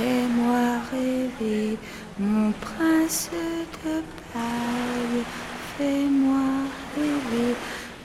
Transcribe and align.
Fais-moi 0.00 0.80
rêver, 0.92 1.76
mon 2.18 2.52
prince 2.52 3.28
de 3.84 4.00
paille. 4.32 5.24
Fais-moi 5.76 6.40
rêver, 6.96 7.54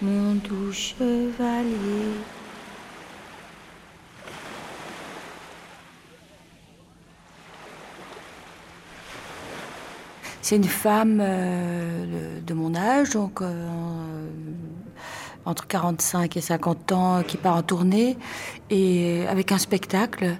mon 0.01 0.33
doux 0.35 0.73
chevalier. 0.73 2.11
C'est 10.41 10.57
une 10.57 10.65
femme 10.65 11.21
euh, 11.23 12.41
de 12.41 12.53
mon 12.53 12.75
âge, 12.75 13.11
donc 13.11 13.41
euh, 13.41 14.14
entre 15.45 15.67
45 15.67 16.37
et 16.37 16.41
50 16.41 16.91
ans, 16.91 17.23
qui 17.23 17.37
part 17.37 17.55
en 17.55 17.61
tournée, 17.61 18.17
et 18.69 19.25
avec 19.27 19.51
un 19.51 19.57
spectacle 19.57 20.37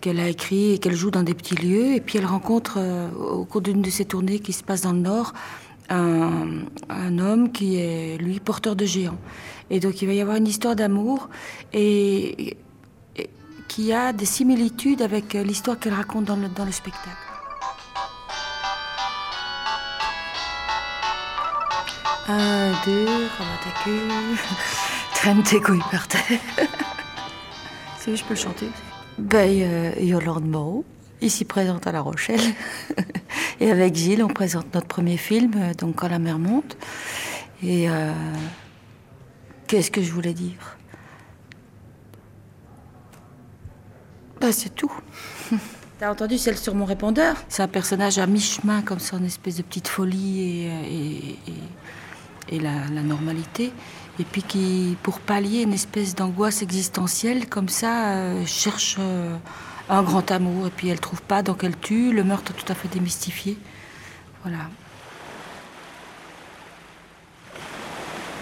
qu'elle 0.00 0.20
a 0.20 0.28
écrit 0.28 0.72
et 0.72 0.78
qu'elle 0.78 0.94
joue 0.94 1.10
dans 1.10 1.22
des 1.22 1.34
petits 1.34 1.56
lieux. 1.56 1.94
Et 1.94 2.00
puis 2.00 2.18
elle 2.18 2.26
rencontre, 2.26 2.76
euh, 2.78 3.10
au 3.12 3.44
cours 3.44 3.60
d'une 3.60 3.82
de 3.82 3.90
ses 3.90 4.04
tournées 4.04 4.38
qui 4.38 4.52
se 4.52 4.62
passe 4.62 4.82
dans 4.82 4.92
le 4.92 5.00
Nord, 5.00 5.32
un, 5.90 7.18
homme 7.18 7.50
qui 7.50 7.76
est, 7.76 8.18
lui, 8.18 8.40
porteur 8.40 8.76
de 8.76 8.84
géants. 8.84 9.18
Et 9.70 9.80
donc 9.80 10.02
il 10.02 10.06
va 10.06 10.12
y 10.12 10.20
avoir 10.20 10.36
une 10.36 10.46
histoire 10.46 10.76
d'amour 10.76 11.30
et, 11.72 12.56
et, 13.16 13.30
qui 13.68 13.92
a 13.92 14.12
des 14.12 14.26
similitudes 14.26 15.02
avec 15.02 15.32
l'histoire 15.34 15.78
qu'elle 15.78 15.94
raconte 15.94 16.26
dans 16.26 16.36
le, 16.36 16.48
dans 16.48 16.64
le 16.64 16.72
spectacle. 16.72 17.27
Un, 22.30 22.72
deux, 22.84 23.06
ramène 23.06 23.58
ta 23.64 23.84
queue, 23.84 24.08
traîne 25.14 25.42
tes 25.42 25.60
couilles 25.60 25.82
par 25.90 26.06
terre. 26.06 26.38
si 27.98 28.14
je 28.14 28.22
peux 28.22 28.34
le 28.34 28.38
chanter 28.38 28.66
ben, 29.16 29.50
euh, 29.62 29.92
Yolande 29.98 30.46
Moreau, 30.46 30.84
ici 31.22 31.46
présente 31.46 31.86
à 31.86 31.92
La 31.92 32.02
Rochelle. 32.02 32.40
Et 33.60 33.70
avec 33.70 33.94
Gilles, 33.94 34.22
on 34.22 34.28
présente 34.28 34.74
notre 34.74 34.86
premier 34.86 35.16
film, 35.16 35.52
euh, 35.56 35.72
donc 35.72 35.96
Quand 35.96 36.08
la 36.08 36.18
mer 36.18 36.38
monte. 36.38 36.76
Et 37.62 37.88
euh, 37.88 38.12
qu'est-ce 39.66 39.90
que 39.90 40.02
je 40.02 40.12
voulais 40.12 40.34
dire? 40.34 40.76
Ben, 44.38 44.52
C'est 44.52 44.74
tout. 44.74 44.92
T'as 45.98 46.12
entendu 46.12 46.38
celle 46.38 46.56
sur 46.56 46.76
mon 46.76 46.84
répondeur? 46.84 47.34
C'est 47.48 47.62
un 47.62 47.68
personnage 47.68 48.18
à 48.18 48.26
mi-chemin, 48.28 48.82
comme 48.82 49.00
ça, 49.00 49.16
une 49.16 49.24
espèce 49.24 49.56
de 49.56 49.62
petite 49.62 49.88
folie 49.88 50.40
et, 50.40 50.66
et, 50.66 51.17
et 52.50 52.58
la, 52.58 52.86
la, 52.92 53.02
normalité, 53.02 53.72
et 54.18 54.24
puis 54.24 54.42
qui, 54.42 54.96
pour 55.02 55.20
pallier 55.20 55.62
une 55.62 55.72
espèce 55.72 56.14
d'angoisse 56.14 56.62
existentielle, 56.62 57.48
comme 57.48 57.68
ça, 57.68 58.14
euh, 58.14 58.46
cherche 58.46 58.96
euh, 58.98 59.36
un 59.88 60.02
grand 60.02 60.30
amour, 60.30 60.66
et 60.66 60.70
puis 60.70 60.88
elle 60.88 61.00
trouve 61.00 61.22
pas, 61.22 61.42
donc 61.42 61.64
elle 61.64 61.76
tue, 61.76 62.12
le 62.12 62.24
meurtre 62.24 62.52
tout 62.52 62.70
à 62.70 62.74
fait 62.74 62.88
démystifié. 62.88 63.56
Voilà. 64.42 64.64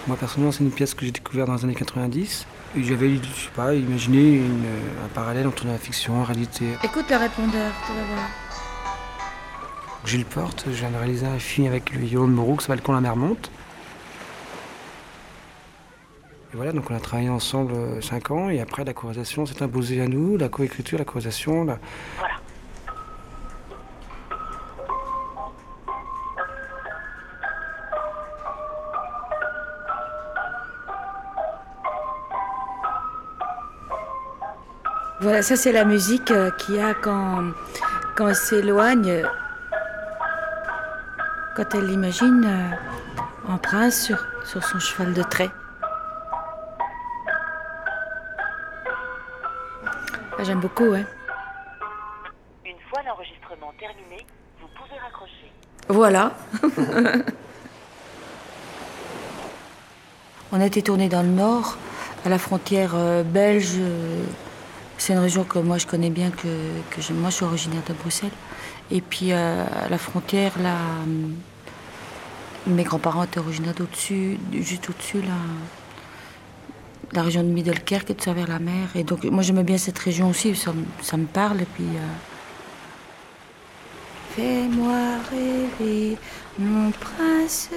Moi, 0.07 0.15
personnellement, 0.15 0.53
c'est 0.53 0.63
une 0.63 0.71
pièce 0.71 0.93
que 0.93 1.05
j'ai 1.05 1.11
découverte 1.11 1.47
dans 1.47 1.55
les 1.55 1.65
années 1.65 1.75
90. 1.75 2.47
Et 2.77 2.83
j'avais, 2.83 3.15
je 3.15 3.21
sais 3.21 3.49
pas, 3.55 3.73
imaginé 3.73 4.35
une, 4.35 4.65
un 5.03 5.07
parallèle 5.13 5.47
entre 5.47 5.67
la 5.67 5.77
fiction 5.77 6.15
et 6.15 6.19
la 6.19 6.23
réalité. 6.25 6.65
Écoute 6.83 7.05
le 7.09 7.17
répondeur, 7.17 7.71
tu 7.85 7.93
vas 7.93 8.03
voir. 8.03 8.29
Gilles 10.05 10.25
Porte, 10.25 10.63
je 10.67 10.71
viens 10.75 10.91
de 10.91 10.95
réaliser 10.95 11.25
un 11.25 11.39
film 11.39 11.67
avec 11.67 11.91
Yolande 11.93 12.33
Moreau 12.33 12.55
qui 12.55 12.65
s'appelle 12.65 12.81
Quand 12.81 12.93
la 12.93 13.01
mer 13.01 13.17
monte. 13.17 13.51
Et 16.46 16.46
voilà, 16.57 16.71
donc 16.71 16.89
on 16.89 16.95
a 16.95 16.99
travaillé 16.99 17.29
ensemble 17.29 18.01
5 18.01 18.31
ans 18.31 18.49
et 18.49 18.59
après 18.59 18.83
la 18.83 18.91
chorisation 18.91 19.45
s'est 19.45 19.61
imposée 19.61 20.01
à 20.01 20.07
nous, 20.07 20.37
la 20.37 20.49
coécriture, 20.49 20.97
la 20.97 21.05
chorisation. 21.05 21.63
La... 21.63 21.77
Voilà. 22.17 22.33
Voilà, 35.21 35.43
ça 35.43 35.55
c'est 35.55 35.71
la 35.71 35.85
musique 35.85 36.31
euh, 36.31 36.49
qu'il 36.57 36.75
y 36.75 36.79
a 36.79 36.95
quand, 36.95 37.51
quand 38.15 38.29
elle 38.29 38.35
s'éloigne, 38.35 39.23
quand 41.55 41.75
elle 41.75 41.91
imagine 41.91 42.43
euh, 42.45 43.51
un 43.53 43.57
prince 43.57 44.05
sur, 44.05 44.25
sur 44.43 44.63
son 44.63 44.79
cheval 44.79 45.13
de 45.13 45.21
trait. 45.21 45.51
J'aime 50.47 50.61
beaucoup, 50.61 50.85
ouais. 50.85 51.05
Une 52.65 52.79
fois 52.89 53.03
l'enregistrement 53.03 53.73
terminé, 53.77 54.25
vous 54.61 54.67
pouvez 54.77 54.97
raccrocher. 54.97 55.51
Voilà. 55.89 56.37
On 60.53 60.61
a 60.61 60.65
été 60.65 60.81
tourné 60.81 61.09
dans 61.09 61.21
le 61.21 61.27
nord, 61.27 61.77
à 62.23 62.29
la 62.29 62.39
frontière 62.39 62.93
euh, 62.95 63.23
belge. 63.23 63.77
C'est 64.97 65.11
une 65.11 65.19
région 65.19 65.43
que 65.43 65.59
moi 65.59 65.79
je 65.79 65.85
connais 65.85 66.09
bien, 66.11 66.31
que, 66.31 66.47
que 66.91 67.01
je, 67.01 67.11
moi 67.11 67.29
je 67.29 67.35
suis 67.35 67.43
originaire 67.43 67.83
de 67.85 67.91
Bruxelles. 67.91 68.31
Et 68.89 69.01
puis 69.01 69.33
euh, 69.33 69.65
à 69.65 69.89
la 69.89 69.97
frontière, 69.97 70.53
là, 70.61 70.77
mes 72.67 72.83
grands-parents 72.83 73.25
étaient 73.25 73.41
originaires 73.41 73.73
d'au-dessus, 73.73 74.39
juste 74.53 74.89
au-dessus, 74.89 75.21
là 75.23 75.33
la 77.13 77.21
région 77.21 77.43
de 77.43 77.49
Middelkerk 77.49 78.09
et 78.09 78.15
tout 78.15 78.23
ça 78.23 78.33
vers 78.33 78.47
la 78.47 78.59
mer. 78.59 78.89
Et 78.95 79.03
donc, 79.03 79.23
moi, 79.25 79.43
j'aimais 79.43 79.63
bien 79.63 79.77
cette 79.77 79.99
région 79.99 80.29
aussi, 80.29 80.55
ça, 80.55 80.73
ça 81.01 81.17
me 81.17 81.25
parle. 81.25 81.61
Et 81.61 81.65
puis. 81.65 81.85
Euh... 81.85 82.15
Fais-moi 84.35 85.17
rêver, 85.31 86.17
mon 86.59 86.91
prince 86.91 87.69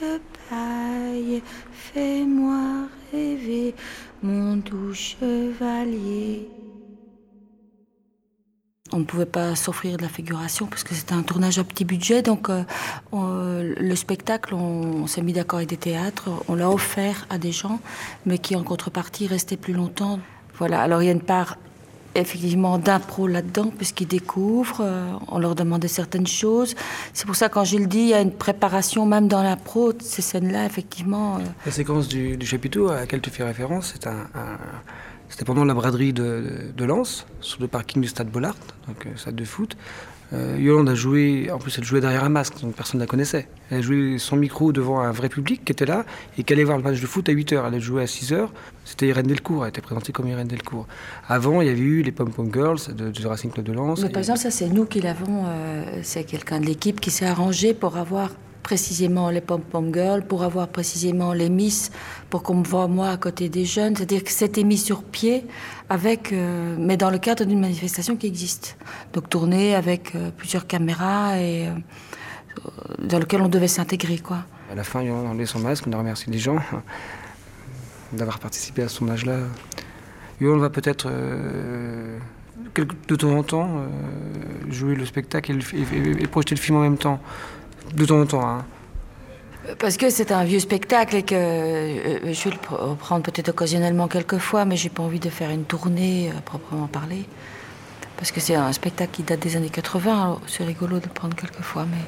de 0.00 0.20
paille. 0.48 1.42
Fais-moi 1.72 2.88
rêver, 3.12 3.74
mon 4.22 4.56
doux 4.56 4.94
chevalier. 4.94 6.48
On 8.92 8.98
ne 8.98 9.04
pouvait 9.04 9.24
pas 9.24 9.56
s'offrir 9.56 9.96
de 9.96 10.02
la 10.02 10.10
figuration 10.10 10.66
parce 10.66 10.84
que 10.84 10.94
c'était 10.94 11.14
un 11.14 11.22
tournage 11.22 11.58
à 11.58 11.64
petit 11.64 11.86
budget. 11.86 12.20
Donc, 12.20 12.50
euh, 12.50 13.74
le 13.80 13.96
spectacle, 13.96 14.52
on, 14.52 15.06
s'est 15.06 15.22
mis 15.22 15.32
d'accord 15.32 15.56
avec 15.56 15.70
des 15.70 15.78
théâtres. 15.78 16.28
On 16.48 16.54
l'a 16.54 16.70
offert 16.70 17.26
à 17.30 17.38
des 17.38 17.50
gens, 17.50 17.80
mais 18.26 18.36
qui 18.36 18.54
en 18.54 18.62
contrepartie 18.62 19.26
restaient 19.26 19.56
plus 19.56 19.72
longtemps. 19.72 20.20
Voilà. 20.58 20.82
Alors, 20.82 21.02
il 21.02 21.06
y 21.06 21.08
a 21.08 21.12
une 21.12 21.22
part 21.22 21.56
effectivement 22.14 22.76
d'impro 22.76 23.26
là-dedans, 23.26 23.72
puisqu'ils 23.74 24.06
découvrent, 24.06 24.82
euh, 24.82 25.12
on 25.28 25.38
leur 25.38 25.54
demandait 25.54 25.88
certaines 25.88 26.26
choses. 26.26 26.74
C'est 27.14 27.24
pour 27.24 27.36
ça, 27.36 27.48
quand 27.48 27.64
je 27.64 27.78
le 27.78 27.86
dis, 27.86 28.00
il 28.00 28.08
y 28.08 28.14
a 28.14 28.20
une 28.20 28.32
préparation 28.32 29.06
même 29.06 29.28
dans 29.28 29.42
l'impro, 29.42 29.94
ces 29.98 30.20
scènes-là, 30.20 30.66
effectivement. 30.66 31.36
Euh... 31.36 31.40
La 31.64 31.72
séquence 31.72 32.06
du, 32.06 32.36
du, 32.36 32.46
chapiteau 32.46 32.90
à 32.90 32.96
laquelle 32.96 33.22
tu 33.22 33.30
fais 33.30 33.44
référence, 33.44 33.94
c'est 33.94 34.06
un 34.06 34.28
c'était 35.28 35.44
pendant 35.44 35.64
la 35.64 35.74
braderie 35.74 36.12
de, 36.12 36.84
Lens, 36.84 37.26
sur 37.40 37.60
le 37.60 37.68
parking 37.68 38.02
du 38.02 38.08
stade 38.08 38.28
Bollard, 38.28 38.56
donc 38.88 39.06
euh, 39.06 39.16
stade 39.16 39.34
de 39.34 39.44
foot. 39.44 39.76
Euh, 40.32 40.56
Yolande 40.58 40.88
a 40.88 40.94
joué, 40.94 41.50
en 41.52 41.58
plus 41.58 41.76
elle 41.78 41.84
jouait 41.84 42.00
derrière 42.00 42.24
un 42.24 42.28
masque, 42.28 42.60
donc 42.60 42.74
personne 42.74 42.98
ne 42.98 43.04
la 43.04 43.06
connaissait. 43.06 43.46
Elle 43.70 43.78
a 43.78 43.82
joué 43.82 44.18
son 44.18 44.36
micro 44.36 44.72
devant 44.72 45.00
un 45.00 45.12
vrai 45.12 45.28
public 45.28 45.64
qui 45.64 45.72
était 45.72 45.86
là 45.86 46.04
et 46.38 46.44
qui 46.44 46.52
allait 46.52 46.64
voir 46.64 46.78
le 46.78 46.82
match 46.82 47.00
de 47.00 47.06
foot 47.06 47.28
à 47.28 47.32
8h. 47.32 47.62
Elle 47.66 47.74
a 47.74 47.78
joué 47.78 48.02
à 48.02 48.06
6h, 48.06 48.48
c'était 48.84 49.06
Irène 49.06 49.26
Delcourt, 49.26 49.64
elle 49.64 49.68
était 49.68 49.80
présentée 49.80 50.12
comme 50.12 50.26
Irène 50.26 50.48
Delcourt. 50.48 50.86
Avant, 51.28 51.60
il 51.60 51.68
y 51.68 51.70
avait 51.70 51.78
eu 51.78 52.02
les 52.02 52.10
Pom 52.10 52.30
Pom 52.30 52.50
Girls 52.52 52.94
de, 52.94 53.10
du 53.10 53.26
Racing 53.26 53.50
Club 53.50 53.66
de 53.66 53.72
Lens. 53.72 54.02
Mais 54.02 54.08
par 54.08 54.18
exemple, 54.18 54.40
ça 54.40 54.50
c'est 54.50 54.68
nous 54.68 54.86
qui 54.86 55.00
l'avons, 55.00 55.44
euh, 55.46 56.00
c'est 56.02 56.24
quelqu'un 56.24 56.58
de 56.58 56.66
l'équipe 56.66 57.00
qui 57.00 57.10
s'est 57.10 57.26
arrangé 57.26 57.74
pour 57.74 57.96
avoir 57.96 58.30
précisément 58.64 59.30
les 59.30 59.42
pom-pom 59.42 59.94
girls, 59.94 60.26
pour 60.26 60.42
avoir 60.42 60.66
précisément 60.68 61.32
les 61.34 61.50
miss, 61.50 61.92
pour 62.30 62.42
qu'on 62.42 62.56
me 62.56 62.64
voit 62.64 62.88
moi 62.88 63.10
à 63.10 63.16
côté 63.16 63.48
des 63.48 63.64
jeunes. 63.64 63.94
C'est-à-dire 63.94 64.24
que 64.24 64.32
c'était 64.32 64.64
mis 64.64 64.78
sur 64.78 65.04
pied, 65.04 65.46
avec, 65.88 66.32
euh, 66.32 66.74
mais 66.78 66.96
dans 66.96 67.10
le 67.10 67.18
cadre 67.18 67.44
d'une 67.44 67.60
manifestation 67.60 68.16
qui 68.16 68.26
existe. 68.26 68.76
Donc 69.12 69.28
tourné 69.28 69.76
avec 69.76 70.16
euh, 70.16 70.30
plusieurs 70.36 70.66
caméras 70.66 71.38
et 71.38 71.68
euh, 71.68 71.72
dans 72.98 73.18
lequel 73.20 73.42
on 73.42 73.48
devait 73.48 73.68
s'intégrer. 73.68 74.18
quoi. 74.18 74.38
À 74.72 74.74
la 74.74 74.82
fin, 74.82 75.02
on 75.02 75.26
a 75.26 75.28
enlevé 75.28 75.46
son 75.46 75.60
masque, 75.60 75.84
on 75.86 75.92
a 75.92 75.98
remercié 75.98 76.32
les 76.32 76.38
gens 76.38 76.56
d'avoir 78.12 78.38
participé 78.38 78.82
à 78.82 78.88
ce 78.88 78.98
tournage-là. 78.98 79.40
on 80.40 80.56
va 80.56 80.70
peut-être 80.70 81.10
de 83.08 83.16
temps 83.16 83.36
en 83.36 83.42
temps 83.42 83.68
jouer 84.70 84.94
le 84.94 85.04
spectacle 85.04 85.52
et, 85.52 85.54
le, 85.54 86.18
et, 86.18 86.22
et 86.22 86.26
projeter 86.26 86.54
le 86.54 86.60
film 86.60 86.78
en 86.78 86.80
même 86.80 86.96
temps 86.96 87.20
de 87.94 88.04
temps 88.04 88.20
en 88.20 88.26
temps. 88.26 88.46
Hein. 88.46 88.64
Parce 89.78 89.96
que 89.96 90.10
c'est 90.10 90.30
un 90.30 90.44
vieux 90.44 90.60
spectacle 90.60 91.16
et 91.16 91.22
que 91.22 91.34
euh, 91.34 92.32
je 92.32 92.48
vais 92.48 92.56
le 92.56 92.76
reprendre 92.76 93.22
peut-être 93.22 93.48
occasionnellement 93.48 94.08
quelques 94.08 94.38
fois, 94.38 94.64
mais 94.66 94.76
j'ai 94.76 94.90
pas 94.90 95.02
envie 95.02 95.20
de 95.20 95.30
faire 95.30 95.50
une 95.50 95.64
tournée 95.64 96.30
euh, 96.30 96.40
proprement 96.44 96.86
parler. 96.86 97.24
Parce 98.16 98.30
que 98.30 98.40
c'est 98.40 98.54
un 98.54 98.72
spectacle 98.72 99.12
qui 99.12 99.22
date 99.22 99.40
des 99.40 99.56
années 99.56 99.70
80, 99.70 100.40
c'est 100.46 100.64
rigolo 100.64 100.98
de 100.98 101.04
le 101.04 101.10
prendre 101.10 101.34
quelques 101.34 101.62
fois, 101.62 101.86
mais 101.90 102.02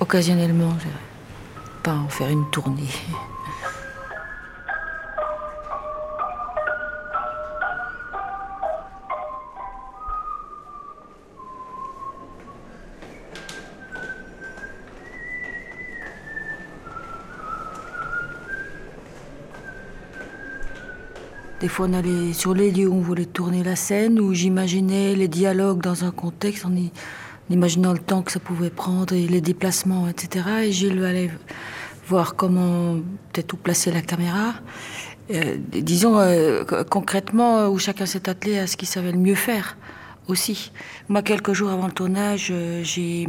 occasionnellement, 0.00 0.72
je 0.80 0.86
pas 1.82 1.94
en 1.94 2.08
faire 2.08 2.28
une 2.28 2.48
tournée. 2.50 2.82
Des 21.60 21.68
fois, 21.68 21.86
on 21.88 21.94
allait 21.94 22.32
sur 22.34 22.52
les 22.54 22.70
lieux 22.70 22.86
où 22.88 22.94
on 22.94 23.00
voulait 23.00 23.24
tourner 23.24 23.64
la 23.64 23.76
scène, 23.76 24.20
où 24.20 24.34
j'imaginais 24.34 25.14
les 25.14 25.28
dialogues 25.28 25.80
dans 25.82 26.04
un 26.04 26.10
contexte, 26.10 26.66
en, 26.66 26.72
imaginant 27.48 27.92
le 27.92 27.98
temps 27.98 28.22
que 28.22 28.30
ça 28.30 28.40
pouvait 28.40 28.68
prendre 28.70 29.14
et 29.14 29.26
les 29.26 29.40
déplacements, 29.40 30.06
etc. 30.08 30.44
Et 30.64 30.72
Gilles 30.72 31.02
allait 31.02 31.30
voir 32.06 32.36
comment 32.36 32.96
peut-être 33.32 33.54
où 33.54 33.56
placer 33.56 33.90
la 33.90 34.02
caméra. 34.02 34.54
Euh, 35.32 35.56
disons 35.72 36.18
euh, 36.18 36.64
co- 36.64 36.84
concrètement 36.84 37.68
où 37.68 37.78
chacun 37.78 38.06
s'est 38.06 38.28
attelé 38.28 38.58
à 38.58 38.66
ce 38.66 38.76
qu'il 38.76 38.86
savait 38.86 39.10
le 39.10 39.18
mieux 39.18 39.34
faire 39.34 39.76
aussi. 40.28 40.72
Moi, 41.08 41.22
quelques 41.22 41.52
jours 41.52 41.70
avant 41.70 41.86
le 41.86 41.92
tournage, 41.92 42.48
euh, 42.50 42.82
j'ai, 42.82 43.26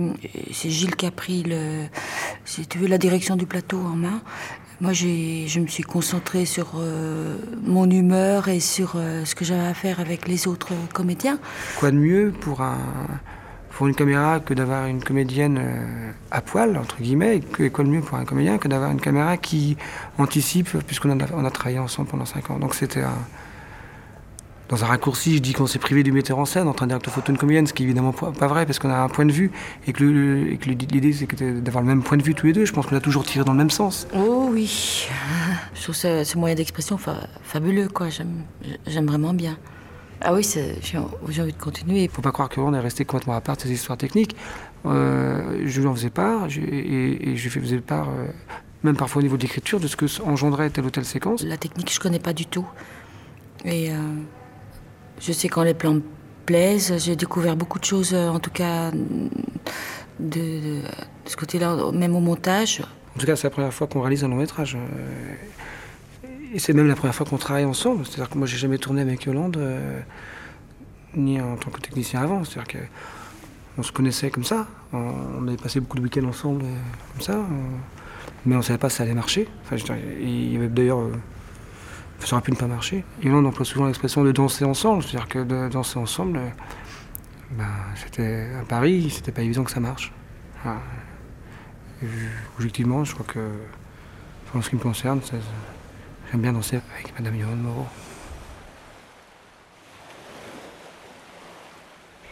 c'est 0.51 0.69
Gilles 0.69 0.95
qui 0.95 1.05
a 1.05 1.11
pris 1.11 1.43
la 1.43 2.97
direction 2.97 3.35
du 3.35 3.45
plateau 3.45 3.79
en 3.79 3.95
main. 3.95 4.21
Moi, 4.79 4.93
j'ai, 4.93 5.47
je 5.47 5.59
me 5.59 5.65
suis 5.65 5.81
concentrée 5.81 6.45
sur 6.45 6.73
euh, 6.77 7.35
mon 7.63 7.89
humeur 7.89 8.47
et 8.47 8.59
sur 8.59 8.93
euh, 8.95 9.25
ce 9.25 9.33
que 9.33 9.43
j'avais 9.43 9.65
à 9.65 9.73
faire 9.73 9.99
avec 9.99 10.27
les 10.27 10.47
autres 10.47 10.71
euh, 10.73 10.93
comédiens. 10.93 11.39
Quoi 11.79 11.89
de 11.89 11.97
mieux 11.97 12.31
pour, 12.41 12.61
un, 12.61 12.77
pour 13.71 13.87
une 13.87 13.95
caméra 13.95 14.39
que 14.39 14.53
d'avoir 14.53 14.85
une 14.85 15.03
comédienne 15.03 15.57
euh, 15.59 16.11
à 16.29 16.41
poil, 16.41 16.77
entre 16.77 17.01
guillemets, 17.01 17.41
et 17.57 17.69
quoi 17.71 17.85
de 17.85 17.89
mieux 17.89 18.01
pour 18.01 18.19
un 18.19 18.25
comédien 18.25 18.59
que 18.59 18.67
d'avoir 18.67 18.91
une 18.91 19.01
caméra 19.01 19.37
qui 19.37 19.77
anticipe, 20.19 20.69
puisqu'on 20.85 21.09
a 21.19 21.49
travaillé 21.51 21.79
ensemble 21.79 22.09
pendant 22.09 22.25
5 22.25 22.51
ans. 22.51 22.59
Donc 22.59 22.75
c'était 22.75 23.01
un. 23.01 23.17
Dans 24.69 24.83
un 24.83 24.87
raccourci, 24.87 25.35
je 25.37 25.39
dis 25.41 25.53
qu'on 25.53 25.65
s'est 25.65 25.79
privé 25.79 26.03
du 26.03 26.11
metteur 26.11 26.37
en 26.39 26.45
scène 26.45 26.67
en 26.67 26.73
train 26.73 26.87
directeur 26.87 27.13
photo 27.13 27.31
une 27.31 27.37
comédienne, 27.37 27.67
ce 27.67 27.73
qui 27.73 27.83
est 27.83 27.85
évidemment 27.85 28.11
pas 28.11 28.47
vrai 28.47 28.65
parce 28.65 28.79
qu'on 28.79 28.89
a 28.89 28.97
un 28.97 29.07
point 29.07 29.25
de 29.25 29.31
vue 29.31 29.49
et 29.87 29.93
que, 29.93 29.99
que 30.57 30.69
l'idée 30.69 31.13
c'est 31.13 31.25
que 31.25 31.59
d'avoir 31.59 31.81
le 31.83 31.87
même 31.87 32.03
point 32.03 32.17
de 32.17 32.23
vue 32.23 32.35
tous 32.35 32.47
les 32.47 32.53
deux. 32.53 32.65
Je 32.65 32.73
pense 32.73 32.85
qu'on 32.85 32.97
a 32.97 32.99
toujours 32.99 33.23
tiré 33.23 33.45
dans 33.45 33.53
le 33.53 33.57
même 33.59 33.69
sens. 33.69 34.07
Oh 34.13 34.49
oui, 34.51 35.07
je 35.73 35.81
trouve 35.83 35.95
ce, 35.95 36.25
ce 36.25 36.37
moyen 36.37 36.55
d'expression 36.55 36.97
fa- 36.97 37.27
fabuleux, 37.43 37.87
quoi. 37.87 38.07
J'aime, 38.09 39.05
vraiment 39.05 39.33
bien. 39.33 39.57
Ah 40.19 40.33
oui, 40.33 40.45
j'ai, 40.81 40.97
envie 40.97 41.53
de 41.53 41.57
continuer. 41.57 42.03
Il 42.03 42.09
faut 42.09 42.21
pas 42.23 42.31
croire 42.33 42.49
qu'on 42.49 42.73
est 42.73 42.79
resté 42.79 43.05
complètement 43.05 43.35
à 43.35 43.41
part 43.41 43.55
de 43.55 43.61
ces 43.61 43.71
histoires 43.71 43.97
techniques. 43.97 44.35
Euh, 44.85 45.61
je 45.65 45.79
lui 45.79 45.87
en 45.87 45.93
faisais 45.95 46.09
part 46.09 46.49
je- 46.49 46.59
et, 46.61 47.29
et 47.29 47.35
je 47.37 47.49
lui 47.49 47.61
faisais 47.61 47.77
part, 47.77 48.09
euh, 48.09 48.25
même 48.83 48.95
parfois 48.97 49.19
au 49.21 49.23
niveau 49.23 49.37
de 49.37 49.43
l'écriture, 49.43 49.79
de 49.79 49.87
ce 49.87 49.95
que 49.95 50.05
engendrait 50.23 50.69
telle 50.71 50.85
ou 50.85 50.89
telle 50.89 51.05
séquence. 51.05 51.41
La 51.43 51.57
technique, 51.57 51.93
je 51.93 51.99
connais 52.01 52.19
pas 52.19 52.33
du 52.33 52.45
tout. 52.47 52.65
Et 53.65 53.91
euh, 53.91 53.95
je 55.19 55.31
sais 55.31 55.47
quand 55.49 55.63
les 55.63 55.73
plans 55.73 55.93
me 55.95 56.01
plaisent. 56.45 56.93
J'ai 56.97 57.15
découvert 57.15 57.55
beaucoup 57.55 57.79
de 57.79 57.85
choses, 57.85 58.13
euh, 58.13 58.29
en 58.29 58.39
tout 58.39 58.51
cas, 58.51 58.91
de, 60.19 60.81
ce 61.25 61.35
côté-là, 61.35 61.91
même 61.93 62.15
au 62.15 62.19
montage. 62.19 62.81
En 63.15 63.19
tout 63.19 63.25
cas, 63.25 63.35
c'est 63.35 63.47
la 63.47 63.51
première 63.51 63.73
fois 63.73 63.87
qu'on 63.87 64.01
réalise 64.01 64.23
un 64.23 64.29
long 64.29 64.35
métrage. 64.37 64.75
euh, 64.75 65.35
Et 66.53 66.59
c'est 66.59 66.73
même 66.73 66.87
la 66.87 66.95
première 66.95 67.15
fois 67.15 67.25
qu'on 67.25 67.37
travaille 67.37 67.65
ensemble. 67.65 68.05
C'est-à-dire 68.05 68.29
que 68.29 68.37
moi, 68.37 68.47
j'ai 68.47 68.57
jamais 68.57 68.77
tourné 68.77 69.01
avec 69.01 69.23
Yolande, 69.25 69.57
euh, 69.57 69.99
ni 71.15 71.41
en 71.41 71.55
tant 71.57 71.71
que 71.71 71.81
technicien 71.81 72.21
avant. 72.21 72.43
C'est-à-dire 72.43 72.81
qu'on 73.75 73.83
se 73.83 73.91
connaissait 73.91 74.29
comme 74.29 74.43
ça. 74.45 74.67
On, 74.93 75.45
avait 75.47 75.57
passé 75.57 75.79
beaucoup 75.79 75.97
de 75.97 76.03
week-ends 76.03 76.25
ensemble, 76.27 76.63
comme 77.13 77.21
ça. 77.21 77.37
on- 77.37 77.79
Mais 78.45 78.55
on 78.55 78.61
savait 78.61 78.77
pas 78.79 78.89
si 78.89 78.97
ça 78.97 79.03
allait 79.03 79.13
marcher. 79.13 79.47
Enfin, 79.65 79.75
il 80.21 80.53
y 80.53 80.57
avait 80.57 80.67
d'ailleurs. 80.69 80.99
Ça 82.19 82.35
aurait 82.35 82.43
pu 82.43 82.51
ne 82.51 82.57
pas 82.57 82.67
marcher. 82.67 83.03
Yolande 83.21 83.45
emploie 83.45 83.65
souvent 83.65 83.85
l'expression 83.85 84.23
de 84.23 84.31
danser 84.31 84.65
ensemble. 84.65 85.03
C'est-à-dire 85.03 85.27
que 85.27 85.39
de 85.39 85.69
danser 85.69 85.99
ensemble, 85.99 86.37
euh, 86.37 86.49
ben, 87.51 87.65
c'était 87.95 88.47
à 88.59 88.65
Paris, 88.65 89.09
c'était 89.09 89.31
pas 89.31 89.41
évident 89.41 89.63
que 89.63 89.71
ça 89.71 89.79
marche. 89.79 90.11
Et, 90.65 90.69
euh, 92.03 92.07
objectivement, 92.57 93.03
je 93.03 93.13
crois 93.13 93.25
que, 93.25 93.49
en 94.53 94.61
ce 94.61 94.69
qui 94.69 94.75
me 94.75 94.81
concerne, 94.81 95.21
j'aime 96.31 96.41
bien 96.41 96.53
danser 96.53 96.79
avec 96.95 97.13
Madame 97.17 97.35
Yolande 97.35 97.61
Moreau. 97.61 97.87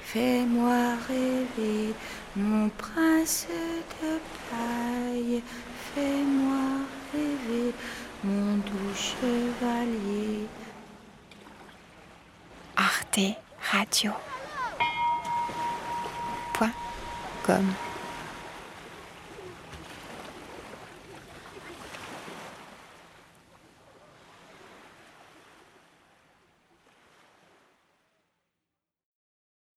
Fais-moi 0.04 0.96
rêver, 1.10 1.94
mon 2.38 2.70
prince 2.70 3.48
de 4.02 4.18
paille. 4.50 5.44
Fais-moi 5.94 6.86
rêver, 7.14 7.74
mon 8.26 8.58
doux 8.58 8.96
chevalier. 8.96 10.48
Arte 12.76 13.38
Radio. 13.72 14.12
Point 16.54 16.74
com. 17.46 17.66